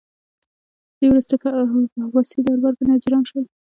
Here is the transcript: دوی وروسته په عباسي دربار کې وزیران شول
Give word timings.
دوی 0.97 1.07
وروسته 1.11 1.33
په 1.43 1.49
عباسي 2.05 2.39
دربار 2.41 2.73
کې 2.77 2.83
وزیران 2.91 3.23
شول 3.29 3.45